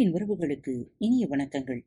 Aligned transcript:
அன்பின் 0.00 0.14
உறவுகளுக்கு 0.14 0.92
இனிய 0.98 1.26
வணக்கங்கள். 1.26 1.80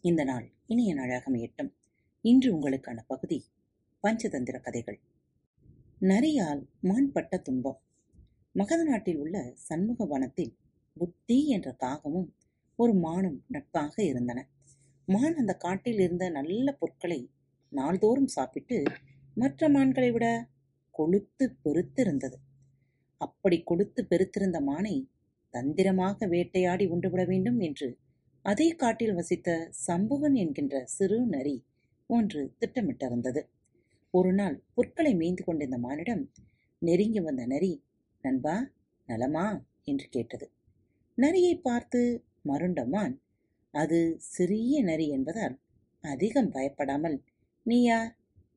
இந்த 0.00 0.24
நாள் 0.24 0.52
இனிய 0.66 0.94
நாளாக 0.94 1.32
அமையட்டும். 1.32 1.72
இன்று 2.20 2.60
உங்களுக்கான 2.60 2.98
பகுதி 3.06 3.44
பஞ்சதந்திர 4.02 4.60
கதைகள். 4.60 5.00
நரியால் 6.00 6.66
மான் 6.80 7.12
பட்ட 7.12 7.38
துன்பம். 7.38 7.80
மகத 8.52 8.84
நாட்டில் 8.84 9.16
உள்ள 9.16 9.52
சண்முக 9.54 10.04
வனத்தில் 10.04 10.56
புத்தி 10.94 11.48
என்ற 11.48 11.76
காகமும் 11.80 12.28
ஒரு 12.76 12.94
மானும் 12.94 13.44
நட்பாக 13.46 14.02
இருந்தன. 14.02 14.48
மான் 15.06 15.36
அந்த 15.36 15.54
காட்டில் 15.54 15.98
இருந்த 15.98 16.28
நல்ல 16.28 16.72
பொருட்களை 16.72 17.30
நாள்தோறும் 17.68 18.26
சாப்பிட்டு 18.26 18.82
மற்ற 19.34 19.68
மான்களை 19.68 20.12
விட 20.12 20.48
கொழுத்து 20.90 21.56
பெருத்திருந்தது. 21.64 22.34
அப்படி 23.16 23.62
கொடுத்து 23.62 24.06
பெருத்திருந்த 24.10 24.60
மானை 24.60 25.12
தந்திரமாக 25.54 26.26
வேட்டையாடி 26.26 26.84
உண்டுவிட 26.94 27.22
வேண்டும் 27.30 27.58
என்று 27.60 27.88
அதே 28.44 28.68
காட்டில் 28.80 29.16
வசித்த 29.18 29.48
சம்புவன் 29.86 30.36
என்கின்ற 30.42 30.84
சிறு 30.96 31.18
நரி 31.26 31.56
ஒன்று 32.10 32.42
திட்டமிட்டிருந்தது. 32.60 33.42
ஒரு 34.14 34.32
நாள் 34.32 34.56
புற்களை 34.74 35.12
மேய்ந்து 35.20 35.42
கொண்டிருந்த 35.44 35.78
மானிடம் 35.78 36.24
நெருங்கி 36.82 37.20
வந்த 37.20 37.42
நரி 37.46 37.72
நண்பா 38.24 38.56
நலமா 39.08 39.46
என்று 39.84 40.06
கேட்டது. 40.08 40.46
நரியை 41.18 41.54
பார்த்து 41.58 42.00
மருண்ட 42.48 42.80
மான் 42.86 43.14
அது 43.74 43.98
சிறிய 44.34 44.82
நரி 44.82 45.06
என்பதால் 45.16 45.54
அதிகம் 46.04 46.52
பயப்படாமல் 46.56 47.16
நீ 47.66 47.78
யார்? 47.82 48.10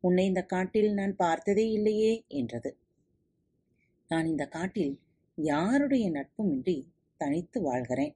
உன்னை 0.04 0.24
இந்த 0.26 0.42
காட்டில் 0.54 0.92
நான் 0.94 1.14
பார்த்ததே 1.16 1.66
இல்லையே 1.78 2.14
என்றது. 2.40 2.72
நான் 4.12 4.28
இந்த 4.32 4.46
காட்டில் 4.48 4.94
யாருடைய 5.38 6.12
நட்புமின்றி 6.12 6.88
தனித்து 7.18 7.62
வாழ்கிறேன்? 7.62 8.16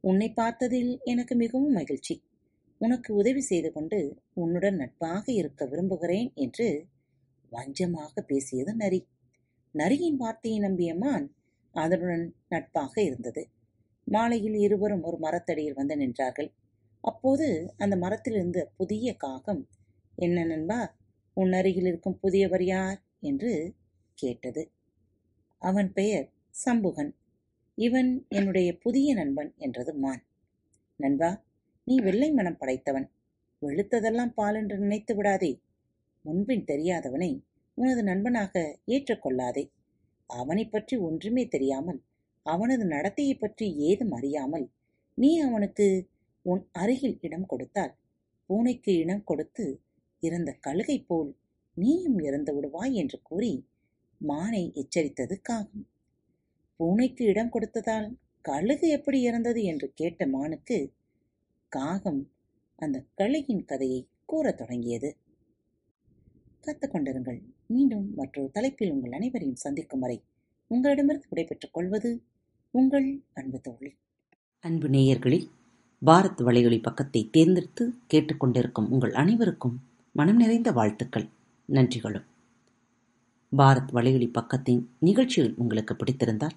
உன்னை 0.00 0.32
பார்த்ததில் 0.36 0.98
எனக்கு 1.02 1.34
மிகவும் 1.34 1.72
மகிழ்ச்சி. 1.72 2.22
உனக்கு 2.78 3.14
உதவி 3.14 3.40
செய்து 3.40 3.72
கொண்டு 3.72 4.22
உன்னுடன் 4.34 4.76
நட்பாக 4.76 5.32
இருக்க 5.32 5.66
விரும்புகிறேன் 5.66 6.32
என்று 6.34 6.86
வஞ்சமாக 7.52 8.20
பேசியது 8.20 8.74
நரி. 8.74 9.06
நரியின் 9.72 10.16
வார்த்தையை 10.16 10.60
நம்பிய 10.60 10.94
மான் 10.94 11.34
அதனுடன் 11.72 12.34
நட்பாக 12.48 13.02
இருந்தது. 13.02 13.48
மாலையில் 14.04 14.54
இருவரும் 14.54 15.02
ஒரு 15.02 15.18
மரத்தடியில் 15.18 15.74
வந்து 15.74 15.96
நின்றார்கள். 15.96 16.50
அப்போது 17.00 17.74
அந்த 17.76 17.96
மரத்திலிருந்து 17.96 18.70
புதிய 18.76 19.16
காகம் 19.16 19.68
என்ன 20.16 20.44
நண்பா 20.44 20.96
உன் 21.34 21.52
அருகில் 21.52 21.86
இருக்கும் 21.86 22.18
புதியவர் 22.22 22.64
யார்? 22.64 23.02
என்று 23.20 23.74
கேட்டது. 24.14 24.70
அவன் 25.58 25.92
பெயர் 25.92 26.36
சம்புகன். 26.58 27.10
இவன் 27.78 28.10
என்னுடைய 28.28 28.68
புதிய 28.78 29.08
நண்பன் 29.14 29.50
என்றது 29.56 29.92
மான். 29.94 30.22
நண்பா 31.00 31.30
நீ 31.86 31.94
வெள்ளை 31.98 32.28
மனம் 32.32 32.56
படைத்தவன். 32.56 33.06
வெளுத்ததெல்லாம் 33.62 34.32
பால் 34.34 34.54
என்று 34.54 34.76
நினைத்து 34.78 35.12
விடாதே. 35.14 35.52
முன்பின் 36.24 36.64
தெரியாதவனை 36.64 37.30
உனது 37.78 38.02
நண்பனாக 38.02 38.54
ஏற்றுக்கொள்ளாதே 38.86 39.64
அவனை 40.30 40.64
பற்றி 40.68 40.94
ஒன்றுமே 40.98 41.44
தெரியாமல் 41.48 42.00
அவனது 42.46 42.84
நடத்தையை 42.84 43.34
பற்றி 43.38 43.66
ஏதும் 43.80 44.12
அறியாமல் 44.12 44.66
நீ 45.18 45.30
அவனுக்கு 45.38 45.86
உன் 46.44 46.62
அருகில் 46.72 47.18
இடம் 47.20 47.46
கொடுத்தால் 47.46 47.94
பூனைக்கு 48.50 48.92
இடம் 48.96 49.24
கொடுத்து 49.24 49.64
இறந்த 50.22 50.50
கழுகை 50.66 50.98
போல் 51.06 51.30
நீயும் 51.76 52.18
இறந்து 52.18 52.52
விடுவாய் 52.54 52.94
என்று 52.94 53.18
கூறி 53.22 53.52
மானை 54.20 54.62
எச்சரித்தது 54.74 55.36
காகம். 55.40 55.84
பூனைக்கு 56.78 57.24
இடம் 57.24 57.50
கொடுத்ததால் 57.52 58.14
கழுகு 58.40 58.88
எப்படி 58.88 59.22
இறந்தது 59.22 59.62
என்று 59.62 59.92
கேட்ட 59.94 60.26
மானுக்கு 60.26 60.92
காகம் 61.68 62.30
அந்த 62.76 63.04
கழுகின் 63.18 63.64
கதையை 63.64 64.06
கூறத் 64.24 64.58
தொடங்கியது. 64.58 65.16
கத்துக்கொண்டிருங்கள் 66.64 67.40
மீண்டும் 67.66 68.14
மற்றொரு 68.14 68.50
தலைப்பில் 68.50 68.90
உங்கள் 68.90 69.12
அனைவரையும் 69.12 69.56
சந்திக்கும் 69.56 70.00
வரை 70.00 70.22
உங்களிடமிருந்து 70.66 71.26
விடைபெற்றுக் 71.30 71.72
கொள்வது 71.72 72.22
உங்கள் 72.70 73.22
அன்பு 73.34 73.60
தோழி. 73.60 73.94
அன்பு 74.60 74.88
நேயர்களில் 74.88 75.50
பாரத் 76.06 76.40
வலையொலி 76.40 76.82
பக்கத்தை 76.82 77.28
தேர்ந்தெடுத்து 77.32 77.92
கேட்டுக்கொண்டிருக்கும் 78.14 78.88
உங்கள் 78.88 79.12
அனைவருக்கும் 79.12 79.80
மனம் 80.12 80.36
நிறைந்த 80.36 80.72
வாழ்த்துக்கள். 80.72 81.28
நன்றிகளும். 81.68 82.24
பாரத் 83.56 83.92
வலையொலி 83.92 84.30
பக்கத்தின் 84.32 84.86
நிகழ்ச்சிகள் 84.98 85.54
உங்களுக்கு 85.56 85.94
பிடித்திருந்தால் 85.94 86.56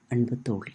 அன்பு 0.11 0.35
தோழி. 0.41 0.73